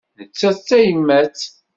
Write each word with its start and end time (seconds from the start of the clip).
Nettat 0.19 0.57
d 0.61 0.65
tayemmat. 0.67 1.39